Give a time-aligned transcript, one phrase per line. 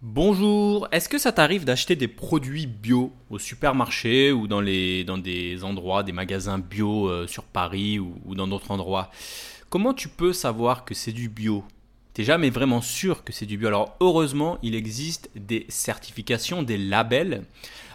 [0.00, 5.64] Bonjour, est-ce que ça t'arrive d'acheter des produits bio au supermarché ou dans, les, des
[5.64, 9.10] endroits, des magasins bio euh, sur Paris ou, dans d'autres endroits?
[9.70, 11.64] Comment tu peux savoir que c'est du bio?
[12.14, 13.66] T'es jamais vraiment sûr que c'est du bio.
[13.66, 17.42] Alors heureusement, il existe des certifications, des labels.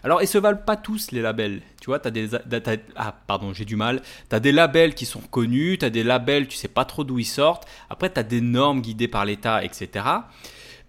[0.04, 1.62] Alors ils se valent pas tous les labels.
[1.80, 4.02] Tu vois, as des t'as- ah pardon, j'ai du mal.
[4.30, 7.06] Tu as des labels qui sont connus, tu as des labels, tu sais pas trop
[7.06, 7.66] d'où ils sortent.
[7.90, 10.06] Après tu as des normes guidées par l'État, etc.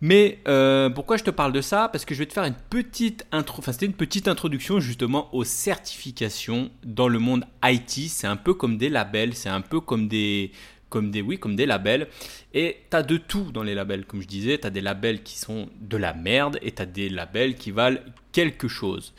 [0.01, 1.89] Mais euh, pourquoi je te parle de ça?
[1.89, 5.35] Parce que je vais te faire une petite intro, enfin c'était une petite introduction justement
[5.35, 8.09] aux certifications dans le monde IT.
[8.09, 10.51] C'est un peu comme des labels, c'est un peu comme des,
[10.91, 12.09] comme des, oui, comme des labels.
[12.53, 14.59] Et tu as de tout dans les labels, comme je disais.
[14.59, 17.71] Tu as des labels qui sont de la merde et tu as des labels qui
[17.71, 18.01] valent
[18.33, 19.15] quelque chose.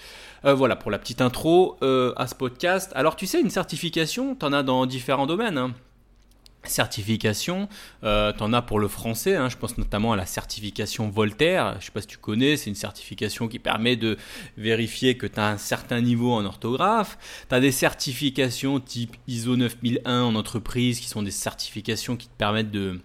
[0.46, 2.92] Euh, voilà pour la petite intro euh, à ce podcast.
[2.96, 5.58] Alors tu sais, une certification, tu en as dans différents domaines.
[5.58, 5.74] hein
[6.70, 7.68] certification.
[8.04, 11.74] Euh, tu en as pour le français, hein, je pense notamment à la certification Voltaire.
[11.74, 14.18] Je ne sais pas si tu connais, c'est une certification qui permet de
[14.58, 17.18] vérifier que tu as un certain niveau en orthographe.
[17.50, 22.38] Tu as des certifications type ISO 9001 en entreprise qui sont des certifications qui te
[22.38, 23.00] permettent de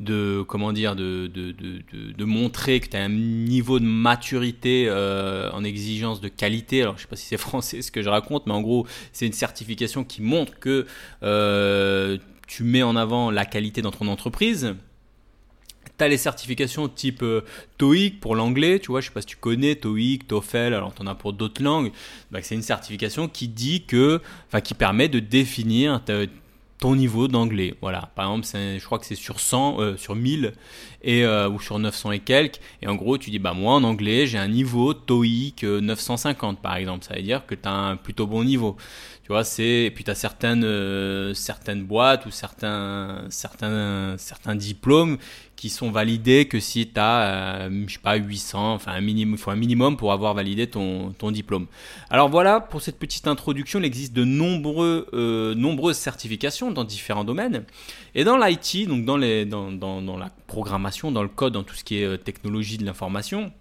[0.00, 4.86] de comment dire de, de, de, de, montrer que tu as un niveau de maturité
[4.88, 8.08] euh, en exigence de qualité alors je sais pas si c'est français ce que je
[8.08, 10.86] raconte mais en gros c'est une certification qui montre que
[11.22, 12.18] euh,
[12.48, 14.74] tu mets en avant la qualité dans ton entreprise.
[15.96, 17.42] Tu as les certifications type euh,
[17.76, 21.02] TOEIC pour l'anglais, tu vois, je sais pas si tu connais TOEIC, TOEFL, alors tu
[21.02, 21.92] en as pour d'autres langues.
[22.30, 26.00] Bah, c'est une certification qui dit que, enfin, qui permet de définir
[26.78, 27.74] ton niveau d'anglais.
[27.80, 28.10] Voilà.
[28.14, 28.46] Par exemple,
[28.78, 30.52] je crois que c'est sur 100, euh, sur 1000
[31.02, 32.60] et, euh, ou sur 900 et quelques.
[32.80, 36.76] Et en gros, tu dis, bah moi en anglais, j'ai un niveau TOEIC 950 par
[36.76, 37.04] exemple.
[37.04, 38.76] Ça veut dire que tu as un plutôt bon niveau.
[39.28, 44.54] Tu vois, c'est et puis tu as certaines euh, certaines boîtes ou certains certains certains
[44.54, 45.18] diplômes
[45.54, 49.34] qui sont validés que si tu as euh, je sais pas 800, enfin un minimum,
[49.34, 51.66] il faut un minimum pour avoir validé ton ton diplôme.
[52.08, 57.24] Alors voilà, pour cette petite introduction, il existe de nombreux euh, nombreuses certifications dans différents
[57.24, 57.66] domaines.
[58.14, 61.74] Et dans l'IT, donc dans les dans, dans la programmation, dans le code, dans tout
[61.74, 63.52] ce qui est euh, technologie de l'information,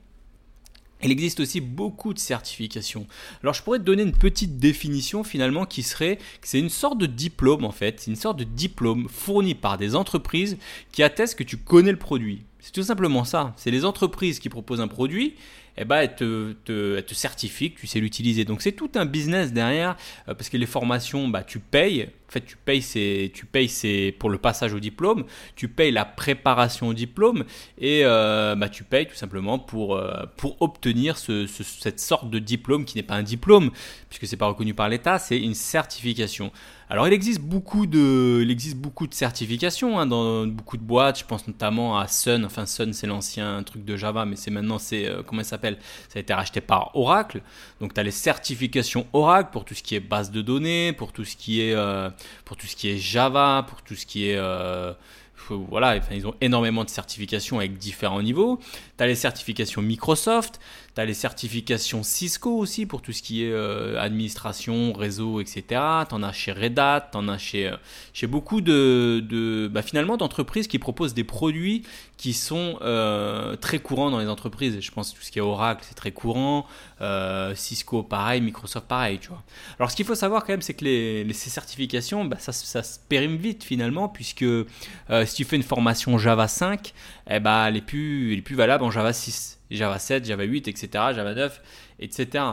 [1.03, 3.07] il existe aussi beaucoup de certifications.
[3.43, 6.97] Alors je pourrais te donner une petite définition finalement qui serait que c'est une sorte
[6.97, 10.57] de diplôme en fait, c'est une sorte de diplôme fourni par des entreprises
[10.91, 12.43] qui attestent que tu connais le produit.
[12.59, 13.53] C'est tout simplement ça.
[13.55, 15.27] C'est les entreprises qui proposent un produit,
[15.77, 18.43] et eh ben, elles, te, te, elles te certifient que tu sais l'utiliser.
[18.43, 19.95] Donc c'est tout un business derrière,
[20.27, 22.09] euh, parce que les formations, bah, tu payes.
[22.27, 22.83] En fait, tu payes,
[23.31, 25.23] tu payes pour le passage au diplôme,
[25.55, 27.45] tu payes la préparation au diplôme,
[27.77, 32.29] et euh, bah, tu payes tout simplement pour, euh, pour obtenir ce, ce, cette sorte
[32.29, 33.71] de diplôme qui n'est pas un diplôme,
[34.09, 36.51] puisque c'est pas reconnu par l'État, c'est une certification.
[36.89, 41.19] Alors il existe beaucoup de, il existe beaucoup de certifications hein, dans beaucoup de boîtes.
[41.19, 42.45] Je pense notamment à Sun.
[42.45, 45.79] Enfin Sun c'est l'ancien truc de Java, mais c'est maintenant c'est euh, comment ça s'appelle?
[46.07, 47.41] Ça a été racheté par Oracle.
[47.81, 51.11] Donc tu as les certifications Oracle pour tout ce qui est base de données, pour
[51.11, 51.75] tout ce qui est
[52.45, 54.93] pour tout ce qui est Java, pour tout ce qui est euh,
[55.49, 58.59] voilà, ils ont énormément de certifications avec différents niveaux.
[58.97, 60.59] Tu as les certifications Microsoft,
[60.97, 65.63] tu as les certifications Cisco aussi pour tout ce qui est euh, administration, réseau, etc.
[66.09, 67.75] Tu en as chez Red Hat, tu en as chez, euh,
[68.13, 71.83] chez beaucoup de, de bah, finalement d'entreprises qui proposent des produits
[72.17, 74.79] qui sont euh, très courants dans les entreprises.
[74.81, 76.65] Je pense que tout ce qui est Oracle, c'est très courant.
[77.53, 78.41] Cisco, pareil.
[78.41, 79.19] Microsoft, pareil.
[79.19, 79.43] Tu vois.
[79.77, 82.97] Alors, ce qu'il faut savoir quand même, c'est que les, ces certifications, bah, ça, se
[83.07, 84.45] périme vite finalement, puisque
[85.25, 86.91] si tu fais une formation Java 5,
[87.29, 91.33] eh bah, elle, est plus, plus valable Java 6, Java 7, Java 8, etc., Java
[91.33, 91.61] 9,
[91.99, 92.43] etc.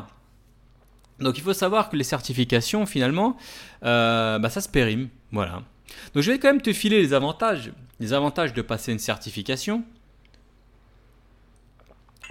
[1.21, 3.37] Donc, il faut savoir que les certifications, finalement,
[3.85, 5.09] euh, bah, ça se périme.
[5.33, 5.63] Voilà.
[6.15, 9.85] Donc, je vais quand même te filer les avantages les avantages de passer une certification.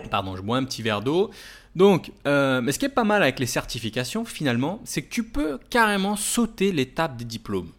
[0.10, 1.32] Pardon, je bois un petit verre d'eau.
[1.76, 5.24] Donc, euh, mais ce qui est pas mal avec les certifications, finalement, c'est que tu
[5.24, 7.72] peux carrément sauter l'étape des diplômes.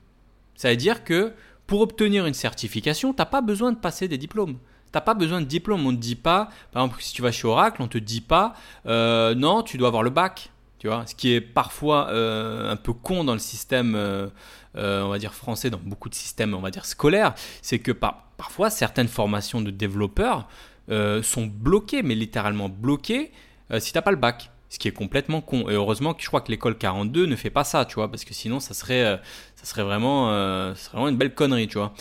[0.56, 1.32] Ça veut dire que
[1.66, 4.58] pour obtenir une certification, tu n'as pas besoin de passer des diplômes.
[4.94, 5.84] Tu n'as pas besoin de diplôme.
[5.84, 8.20] On ne te dit pas, par exemple, si tu vas chez Oracle, on te dit
[8.20, 8.54] pas,
[8.86, 10.52] euh, non, tu dois avoir le bac.
[10.78, 14.28] Tu vois, ce qui est parfois euh, un peu con dans le système, euh,
[14.76, 18.28] on va dire français, dans beaucoup de systèmes, on va dire scolaires, c'est que par,
[18.36, 20.46] parfois certaines formations de développeurs
[20.88, 23.32] sont bloquées, mais littéralement bloquées,
[23.78, 24.52] si tu n'as pas le bac.
[24.68, 25.68] Ce qui est complètement con.
[25.68, 28.24] Et heureusement que je crois que l'école 42 ne fait pas ça, tu vois, parce
[28.24, 29.16] que sinon ça serait, euh,
[29.56, 30.30] ça serait, vraiment,
[30.74, 31.92] ça serait vraiment une belle connerie, tu vois.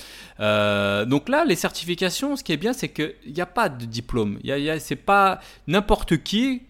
[1.05, 4.39] donc là, les certifications, ce qui est bien, c'est qu'il n'y a pas de diplôme.
[4.43, 6.63] Y y a, c'est pas n'importe qui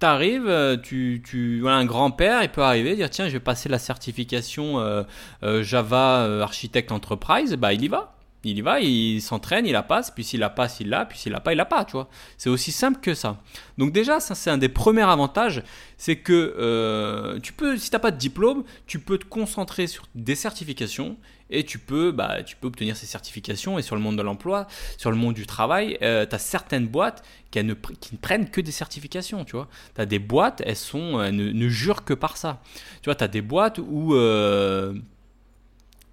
[0.00, 4.80] t'arrives, tu, tu, un grand-père, il peut arriver, dire tiens, je vais passer la certification
[4.80, 5.04] euh,
[5.44, 8.14] euh, Java euh, Architect Enterprise, bah il y va.
[8.42, 11.18] Il y va, il s'entraîne, il la passe, puis s'il la passe, il l'a, puis
[11.18, 12.08] s'il l'a pas, il l'a pas, tu vois.
[12.38, 13.36] C'est aussi simple que ça.
[13.76, 15.62] Donc déjà, ça c'est un des premiers avantages,
[15.98, 19.86] c'est que euh, tu peux, si tu n'as pas de diplôme, tu peux te concentrer
[19.86, 21.18] sur des certifications
[21.50, 23.78] et tu peux, bah, tu peux obtenir ces certifications.
[23.78, 24.66] Et sur le monde de l'emploi,
[24.96, 28.72] sur le monde du travail, euh, tu as certaines boîtes qui ne, prennent que des
[28.72, 29.68] certifications, tu vois.
[29.98, 32.62] As des boîtes, elles, sont, ne, jurent que par ça.
[33.02, 34.14] Tu vois, as des boîtes où...
[34.14, 34.94] Euh,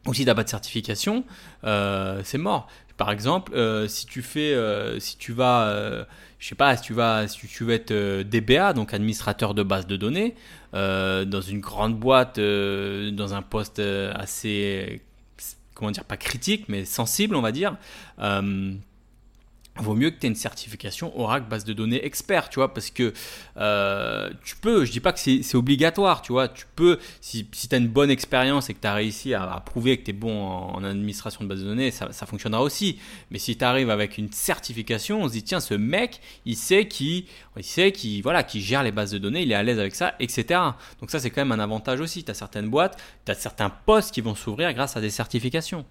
[0.07, 1.23] ou si tu n'as pas de certification,
[1.63, 2.67] euh, c'est mort.
[2.95, 6.05] Par exemple, euh, si tu fais, euh, si tu vas,
[6.39, 7.93] je sais pas, si tu vas, si tu veux être
[8.23, 10.35] DBA, donc administrateur de base de données,
[10.73, 15.01] dans une grande boîte, dans un poste assez,
[15.75, 17.75] comment dire, pas critique, mais sensible, on va dire
[19.79, 22.89] vaut mieux que tu aies une certification Oracle base de données expert, tu vois, parce
[22.89, 23.13] que
[23.57, 27.67] euh, tu peux, je dis pas que c'est obligatoire, tu vois, tu peux, si, si
[27.67, 30.13] tu as une bonne expérience et que tu as réussi à, prouver que tu es
[30.13, 32.99] bon en, administration de base de données, ça, ça fonctionnera aussi.
[33.31, 36.87] Mais si tu arrives avec une certification, on se dit, tiens, ce mec, il sait
[36.87, 37.25] qui,
[37.55, 39.95] il sait qui, voilà, qui gère les bases de données, il est à l'aise avec
[39.95, 40.59] ça, etc.
[40.99, 42.23] Donc ça, c'est quand même un avantage aussi.
[42.23, 45.85] Tu as certaines boîtes, tu as certains postes qui vont s'ouvrir grâce à des certifications.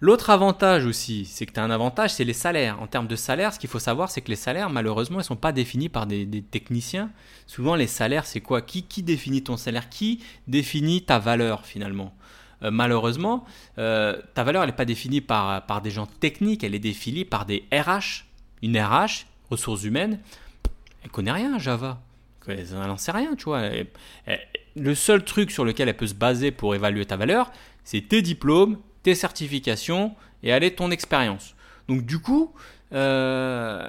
[0.00, 2.80] L'autre avantage aussi, c'est que tu as un avantage, c'est les salaires.
[2.82, 5.24] En termes de salaire, ce qu'il faut savoir, c'est que les salaires, malheureusement, ils ne
[5.24, 7.10] sont pas définis par des, techniciens.
[7.46, 8.60] Souvent, les salaires, c'est quoi?
[8.60, 9.88] Qui, définit ton salaire?
[9.88, 12.14] Qui définit ta valeur finalement?
[12.62, 13.44] Euh, malheureusement,
[13.78, 17.46] euh, ta valeur, elle n'est pas définie par, des gens techniques, elle est définie par
[17.46, 18.24] des RH.
[18.62, 20.18] Une RH, ressources humaines,
[21.04, 22.00] elle connaît rien Java.
[22.48, 23.62] Elle n'en sait rien, tu vois.
[24.76, 27.50] le seul truc sur lequel elle peut se baser pour évaluer ta valeur,
[27.82, 31.54] c'est tes diplômes tes certifications et aller ton expérience.
[31.86, 32.52] Donc du coup,
[32.92, 33.86] euh,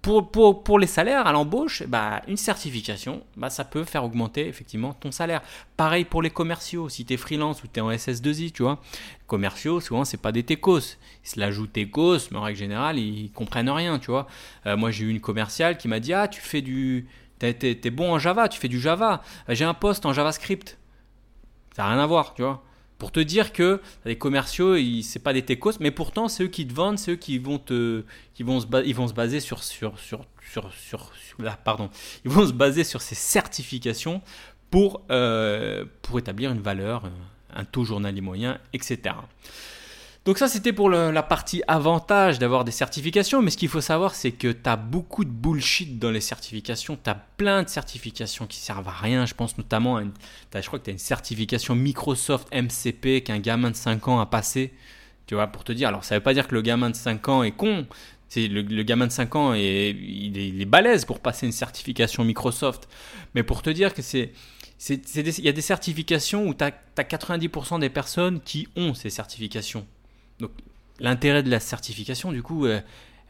[0.00, 4.46] pour, pour, pour, les salaires à l'embauche, bah, une certification, bah, ça peut faire augmenter
[4.46, 5.42] effectivement ton salaire.
[5.76, 8.80] Pareil pour les commerciaux, si tu es freelance ou tu es en SS2I, tu vois.
[9.26, 10.78] Commerciaux, souvent, c'est pas des techos.
[11.24, 14.28] Ils se la jouent techos, mais en règle générale, ils comprennent rien, tu vois.
[14.66, 17.08] Euh, moi, j'ai eu une commerciale qui m'a dit Ah, tu fais du.
[17.40, 19.20] T'es es, bon en Java, tu fais du Java.
[19.48, 20.78] J'ai un poste en JavaScript.
[21.74, 22.62] Ça n'a rien à voir, tu vois.
[22.98, 26.66] Pour te dire que les commerciaux, c'est pas des techos, mais pourtant c'est eux qui
[26.66, 28.02] te vendent, c'est eux qui vont te,
[28.34, 31.90] qui vont se, ils vont se baser sur, sur, sur, sur, sur, là, pardon,
[32.24, 34.20] ils vont se baser sur ces certifications
[34.70, 37.10] pour, euh, pour établir une valeur,
[37.54, 39.14] un taux journalier moyen, etc.
[40.28, 43.40] Donc ça, c'était pour la partie avantage d'avoir des certifications.
[43.40, 46.98] Mais ce qu'il faut savoir, c'est que tu as beaucoup de bullshit dans les certifications.
[47.02, 49.24] Tu as plein de certifications qui servent à rien.
[49.24, 50.12] Je pense notamment à une...
[50.54, 54.26] je crois que tu as une certification Microsoft MCP qu'un gamin de 5 ans a
[54.26, 54.74] passé.
[55.26, 55.88] Tu vois, pour te dire.
[55.88, 57.86] Alors, ça ne veut pas dire que le gamin de 5 ans est con.
[58.36, 62.86] Le, gamin de 5 ans il est, balèze pour passer une certification Microsoft.
[63.34, 64.32] Mais pour te dire que c'est
[64.90, 69.86] il y a des certifications où tu as 90% des personnes qui ont ces certifications.
[70.40, 70.50] Donc
[71.00, 72.80] l'intérêt de la certification, du coup, euh,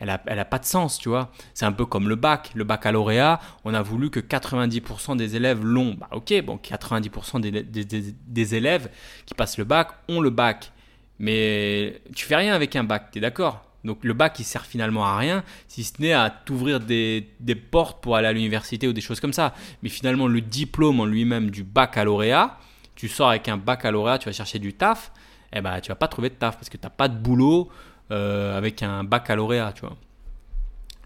[0.01, 1.33] elle n'a a pas de sens, tu vois.
[1.55, 2.53] C'est un peu comme le bac.
[2.55, 5.95] Le baccalauréat, on a voulu que 90% des élèves l'ont.
[5.95, 8.91] Bah ok, bon, 90% des, élèves
[9.27, 10.73] qui passent le bac ont le bac.
[11.19, 13.65] Mais tu fais rien avec un bac, tu es d'accord?
[13.85, 17.27] Donc le bac il sert finalement à rien si ce n'est à t'ouvrir des,
[17.71, 19.55] portes pour aller à l'université ou des choses comme ça.
[19.83, 22.57] Mais finalement le diplôme en lui-même du baccalauréat,
[22.95, 25.11] tu sors avec un baccalauréat, tu vas chercher du taf,
[25.53, 27.69] eh ben, tu vas pas trouver de taf parce que tu n'as pas de boulot
[28.11, 29.97] euh, avec un baccalauréat, tu vois.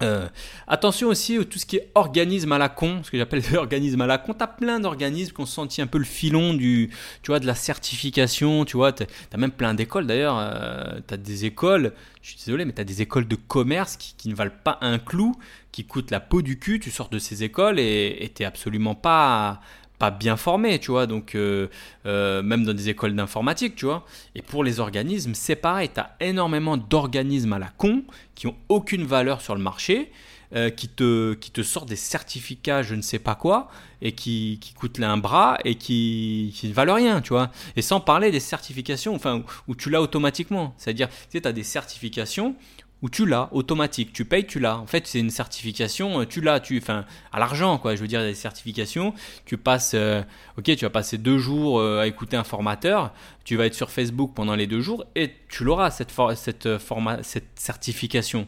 [0.02, 0.28] Euh,
[0.66, 4.00] attention aussi à tout ce qui est organisme à la con, ce que j'appelle organisme
[4.00, 4.34] à la con.
[4.34, 6.90] Tu as plein d'organismes qui ont un peu le filon du,
[7.22, 8.64] tu vois, de la certification.
[8.64, 10.38] Tu vois, tu as même plein d'écoles d'ailleurs.
[10.38, 13.96] Euh, tu as des écoles, je suis désolé, mais tu as des écoles de commerce
[13.96, 15.36] qui, ne valent pas un clou,
[15.70, 16.80] qui coûtent la peau du cul.
[16.80, 19.60] Tu sors de ces écoles et tu absolument pas
[20.02, 21.68] pas bien formés, tu vois, donc euh,
[22.06, 24.04] euh, même dans des écoles d'informatique, tu vois.
[24.34, 28.02] Et pour les organismes, c'est pareil, tu as énormément d'organismes à la con
[28.34, 30.10] qui ont aucune valeur sur le marché,
[30.56, 34.58] euh, qui, te, qui te sortent des certificats, je ne sais pas quoi, et qui,
[34.60, 37.52] qui coûtent un bras et qui, qui ne valent rien, tu vois.
[37.76, 40.74] Et sans parler des certifications, enfin, où tu l'as automatiquement.
[40.78, 42.56] C'est-à-dire, tu sais, as des certifications
[43.02, 44.78] où tu l'as automatique, tu payes, tu l'as.
[44.78, 47.96] En fait, c'est une certification, euh, tu l'as, tu, enfin, à l'argent, quoi.
[47.96, 49.12] Je veux dire, des certifications,
[49.44, 50.22] tu passes, euh,
[50.56, 53.12] ok, tu vas passer deux jours euh, à écouter un formateur,
[53.44, 57.22] tu vas être sur Facebook pendant les deux jours et tu l'auras cette, cette, format,
[57.24, 58.46] cette certification.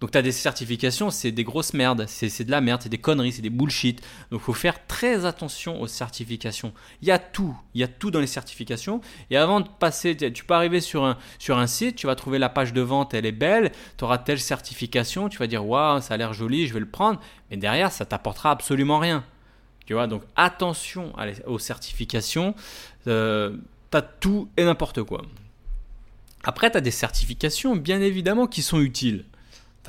[0.00, 2.98] Donc tu as des certifications, c'est des grosses merdes, c'est de la merde, c'est des
[2.98, 4.02] conneries, c'est des bullshit.
[4.30, 6.74] Donc faut faire très attention aux certifications.
[7.00, 9.00] Il y a tout, il y a tout dans les certifications.
[9.30, 12.38] Et avant de passer, tu peux arriver sur un, sur un site, tu vas trouver
[12.38, 16.00] la page de vente, elle est belle, tu auras telle certification, tu vas dire waouh,
[16.00, 17.20] ça a l'air joli, je vais le prendre.
[17.50, 19.24] Mais derrière, ça t'apportera absolument rien.
[19.86, 21.12] Tu vois, donc attention
[21.46, 22.54] aux certifications.
[23.06, 23.56] Euh,
[23.90, 25.22] tu as tout et n'importe quoi.
[26.42, 29.24] Après, tu as des certifications, bien évidemment, qui sont utiles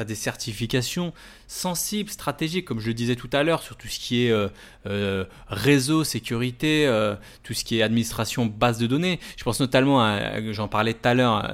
[0.01, 1.13] as des certifications
[1.47, 4.47] sensibles, stratégiques, comme je le disais tout à l'heure, sur tout ce qui est euh,
[4.87, 9.19] euh, réseau, sécurité, euh, tout ce qui est administration, base de données.
[9.37, 11.51] Je pense notamment à, j'en parlais tout à l'heure,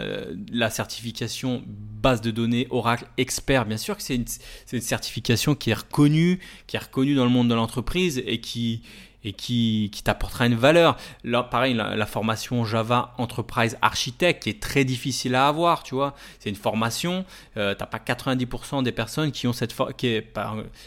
[0.52, 3.66] la certification base de données Oracle Expert.
[3.66, 4.26] Bien sûr que c'est une,
[4.72, 8.82] une, certification qui est reconnue, qui est reconnue dans le monde de l'entreprise et qui
[9.24, 10.98] et qui, qui t'apportera une valeur.
[11.24, 16.16] Là, pareil, la, formation Java Enterprise Architect est très difficile à avoir, tu vois.
[16.40, 17.26] C'est une formation,
[17.58, 20.34] euh, t'as pas 90% des personnes qui ont cette qui est,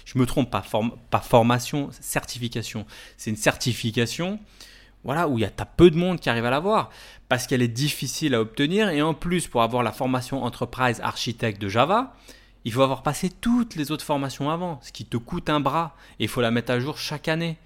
[0.04, 0.64] je me trompe, pas,
[1.10, 2.86] pas formation, certification.
[3.16, 4.38] C'est une certification,
[5.04, 6.90] voilà, où il y a as peu de monde qui arrive à l'avoir
[7.28, 11.60] parce qu'elle est difficile à obtenir et en plus pour avoir la formation Enterprise Architect
[11.60, 12.14] de Java,
[12.64, 15.96] il faut avoir passé toutes les autres formations avant, ce qui te coûte un bras
[16.18, 17.58] et il faut la mettre à jour chaque année.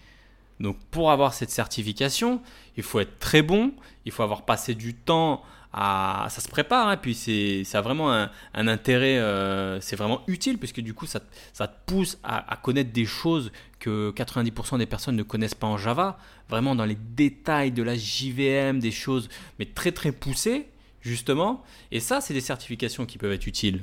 [0.60, 2.40] Donc pour avoir cette certification,
[2.76, 3.72] il faut être très bon,
[4.04, 6.26] il faut avoir passé du temps à...
[6.30, 10.58] Ça se prépare, hein, puis c'est, ça a vraiment un, intérêt, euh, c'est vraiment utile,
[10.58, 11.20] puisque du coup ça,
[11.52, 15.78] ça te pousse à, connaître des choses que 90% des personnes ne connaissent pas en
[15.78, 20.68] Java, vraiment dans les détails de la JVM, des choses, mais très très poussées,
[21.00, 21.62] justement.
[21.92, 23.82] Et ça, c'est des certifications qui peuvent être utiles.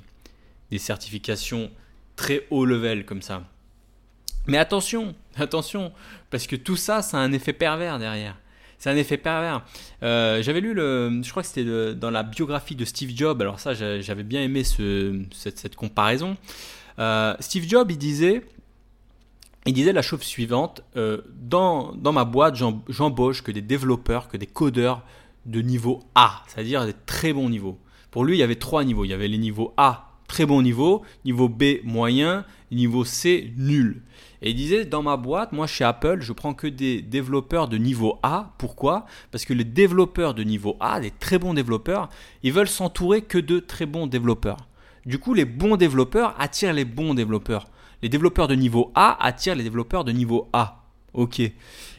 [0.71, 1.71] Des certifications
[2.15, 3.43] très haut level comme ça.
[4.47, 5.91] Mais attention, attention,
[6.29, 8.37] parce que tout ça, ça a un effet pervers derrière.
[8.77, 9.63] C'est un effet pervers.
[10.03, 13.59] Euh, j'avais lu, le, je crois que c'était dans la biographie de Steve Jobs, alors
[13.59, 16.37] ça j'avais bien aimé ce, cette, comparaison.
[16.99, 18.43] Euh, Steve Jobs, il disait,
[19.65, 22.55] il disait la chose suivante, euh, dans, dans ma boîte,
[22.89, 25.03] j'embauche que des développeurs, que des codeurs
[25.45, 27.79] de niveau A, c'est-à-dire des très bons niveaux.
[28.11, 29.03] Pour lui, il y avait trois niveaux.
[29.03, 34.01] Il y avait les niveaux A, très bon niveau, niveau B, moyen, niveau C, nul.
[34.41, 37.77] Et il disait, dans ma boîte, moi chez Apple, je prends que des développeurs de
[37.77, 38.53] niveau A.
[38.57, 39.05] Pourquoi?
[39.31, 42.09] Parce que les développeurs de niveau A, les très bons développeurs,
[42.43, 44.57] ils veulent s'entourer que de très bons développeurs.
[45.05, 47.67] Du coup, les bons développeurs attirent les bons développeurs.
[48.01, 50.83] Les développeurs de niveau A attirent les développeurs de niveau A.
[51.13, 51.41] Ok.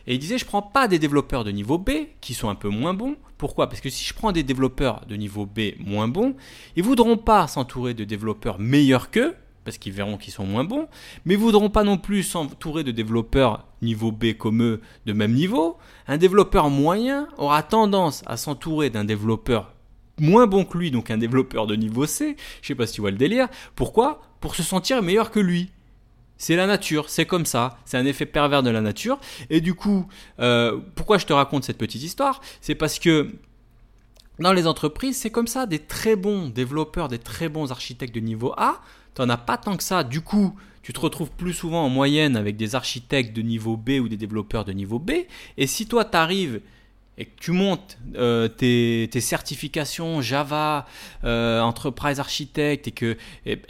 [0.06, 2.68] Et il disait, je prends pas des développeurs de niveau B qui sont un peu
[2.68, 3.16] moins bons.
[3.38, 3.68] Pourquoi?
[3.68, 6.34] Parce que si je prends des développeurs de niveau B moins bons,
[6.76, 9.34] ils voudront pas s'entourer de développeurs meilleurs qu'eux
[9.66, 10.86] parce qu'ils verront qu'ils sont moins bons,
[11.24, 15.32] mais ils voudront pas non plus s'entourer de développeurs niveau B comme eux de même
[15.32, 15.76] niveau.
[16.06, 19.74] Un développeur moyen aura tendance à s'entourer d'un développeur
[20.18, 22.36] moins bon que lui, donc un développeur de niveau C.
[22.62, 23.48] Je sais pas si tu vois le délire.
[23.74, 24.22] Pourquoi?
[24.40, 25.70] Pour se sentir meilleur que lui.
[26.38, 29.18] C'est la nature, c'est comme ça, c'est un effet pervers de la nature.
[29.50, 30.06] Et du coup,
[30.38, 32.40] euh, pourquoi je te raconte cette petite histoire?
[32.60, 33.32] C'est parce que
[34.38, 38.20] dans les entreprises, c'est comme ça, des très bons développeurs, des très bons architectes de
[38.20, 38.82] niveau A
[39.16, 40.04] tu n'en as pas tant que ça.
[40.04, 43.92] Du coup, tu te retrouves plus souvent en moyenne avec des architectes de niveau B
[44.00, 45.12] ou des développeurs de niveau B.
[45.56, 46.60] Et si toi, tu arrives
[47.18, 50.86] et que tu montes euh, tes, certifications Java,
[51.24, 53.16] euh, Enterprise Architect, et que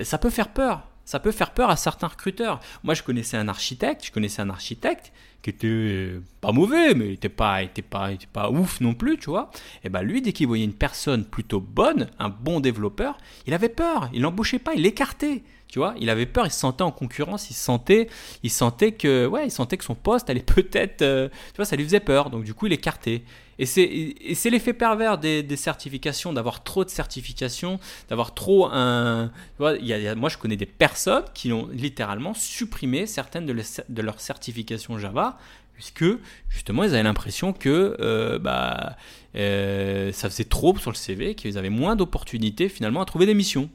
[0.01, 0.83] ça peut faire peur.
[1.07, 2.61] Ça peut faire peur à certains recruteurs.
[2.83, 5.13] Moi, je connaissais un architecte, je connaissais un architecte
[5.47, 8.95] qui était euh, pas mauvais, mais il était pas, était pas, était pas ouf non
[8.95, 9.49] plus, tu vois.
[9.85, 13.69] Et ben lui, dès qu'il voyait une personne plutôt bonne, un bon développeur, il avait
[13.69, 15.45] peur, il l'embauchait pas, il l'écartait.
[15.69, 18.09] Tu vois, il avait peur, il se sentait en concurrence, il sentait,
[18.43, 21.77] il sentait que, ouais, il sentait que son poste allait peut-être, euh, tu vois, ça
[21.77, 22.31] lui faisait peur.
[22.31, 23.23] Donc du coup, il écartait.
[23.59, 29.33] Et c'est l'effet pervers des, certifications, d'avoir trop de certifications, d'avoir trop un.
[29.59, 29.75] Vois,
[30.15, 35.36] moi, je connais des personnes qui ont littéralement supprimé certaines de leurs certifications Java
[35.75, 36.05] puisque
[36.49, 38.97] justement ils avaient l'impression que euh, bah,
[39.37, 43.35] euh, ça faisait trop sur le CV, qu'ils avaient moins d'opportunités finalement à trouver des
[43.35, 43.69] missions.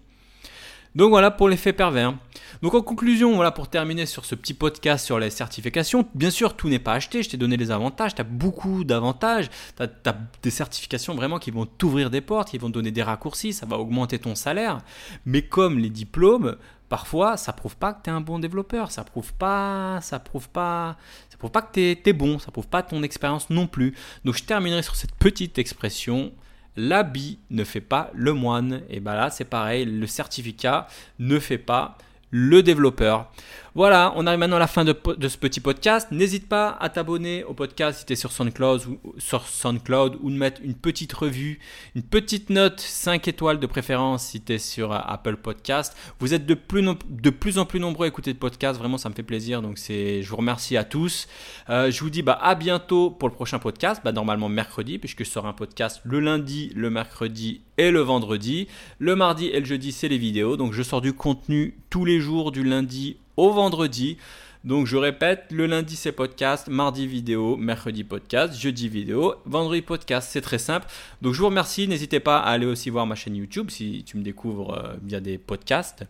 [0.94, 2.14] Donc voilà pour l'effet pervers.
[2.62, 6.56] Donc en conclusion, voilà pour terminer sur ce petit podcast sur les certifications, bien sûr
[6.56, 10.18] tout n'est pas acheté, je t'ai donné les avantages, tu as beaucoup d'avantages, tu as,
[10.44, 13.78] des certifications vraiment qui vont t'ouvrir des portes, qui vont donner des raccourcis, ça va
[13.78, 14.80] augmenter ton salaire,
[15.26, 16.58] mais comme les diplômes,
[16.90, 20.50] parfois ça prouve pas que tu es un bon développeur, ça prouve pas, ça prouve
[20.50, 20.98] pas,
[21.30, 23.96] ça prouve pas que tu es, bon, ça prouve pas ton expérience non plus.
[24.26, 26.34] Donc je terminerai sur cette petite expression
[26.76, 28.82] l'habit ne fait pas le moine.
[28.90, 30.88] Et bien là, c'est pareil, le certificat
[31.20, 31.98] ne fait pas
[32.32, 33.32] le développeur.
[33.74, 34.94] Voilà, on arrive maintenant à la fin de,
[35.30, 36.10] ce petit podcast.
[36.12, 40.60] N'hésite pas à t'abonner au podcast si tu es sur SoundCloud, ou, sur de mettre
[40.62, 41.58] une petite revue,
[41.96, 45.96] une petite note 5 étoiles de préférence si tu es sur euh, Apple Podcast.
[46.20, 49.08] Vous êtes de plus, de plus en plus nombreux à écouter le podcast, vraiment ça
[49.08, 49.62] me fait plaisir.
[49.62, 51.30] Donc je vous remercie à tous.
[51.70, 55.24] Euh, je vous dis bah, à bientôt pour le prochain podcast, bah, normalement mercredi, puisque
[55.24, 58.68] je sors un podcast le lundi, le mercredi et le vendredi.
[59.00, 60.58] Le mardi et le jeudi, c'est les vidéos.
[60.58, 63.16] Donc je sors du contenu tous les jours du lundi
[63.50, 64.18] vendredi.
[64.64, 70.30] Donc je répète, le lundi c'est podcast, mardi vidéo, mercredi podcast, jeudi vidéo, vendredi podcast,
[70.32, 70.86] c'est très simple.
[71.24, 74.18] Donc je vous remercie, n'hésitez pas à aller aussi voir ma chaîne YouTube si tu
[74.18, 76.06] me découvres euh, via des podcasts.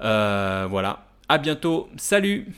[0.00, 2.48] Euh, voilà, à bientôt, salut